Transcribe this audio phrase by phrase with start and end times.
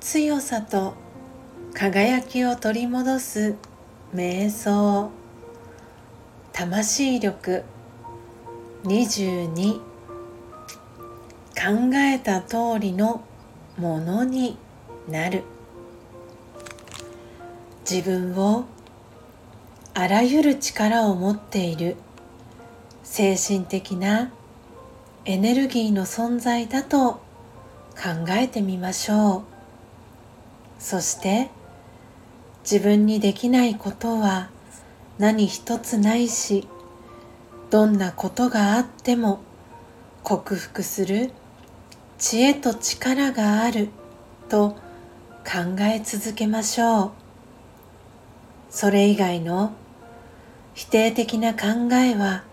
[0.00, 0.94] 強さと
[1.74, 3.54] 輝きを取り戻す
[4.14, 5.10] 瞑想
[6.54, 7.64] 魂力
[8.84, 9.80] 22考
[11.96, 13.22] えた通りの
[13.76, 14.56] ものに
[15.06, 15.42] なる
[17.88, 18.64] 自分を
[19.92, 21.96] あらゆる力を持っている
[23.08, 24.30] 精神的な
[25.24, 27.20] エネルギーの存在だと考
[28.30, 29.42] えてみましょう。
[30.78, 31.48] そして
[32.62, 34.50] 自分にできないことは
[35.18, 36.68] 何一つないし
[37.70, 39.40] どんなことがあっても
[40.22, 41.30] 克服する
[42.18, 43.88] 知恵と力がある
[44.50, 44.70] と
[45.44, 47.10] 考え続けましょう。
[48.68, 49.72] それ以外の
[50.74, 52.44] 否定的な考えは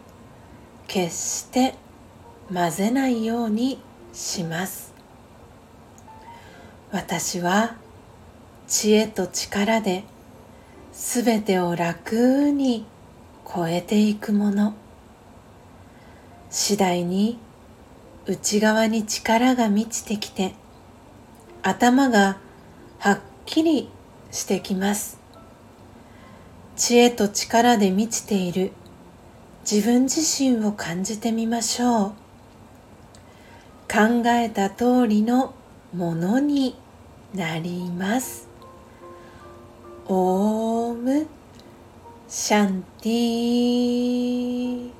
[0.87, 1.75] 決して
[2.53, 3.79] 混ぜないように
[4.13, 4.93] します。
[6.91, 7.75] 私は
[8.67, 10.03] 知恵と力で
[10.91, 12.85] 全てを楽に
[13.51, 14.75] 超えていくもの。
[16.49, 17.39] 次第に
[18.27, 20.53] 内側に力が満ちてきて
[21.63, 22.37] 頭が
[22.99, 23.89] はっきり
[24.31, 25.19] してきます。
[26.75, 28.71] 知恵と力で満ちている
[29.69, 32.09] 自分自身を感じてみましょう。
[33.89, 35.53] 考えた通りの
[35.93, 36.75] ものに
[37.33, 38.49] なります。
[40.07, 41.27] オーム
[42.27, 44.92] シャンティ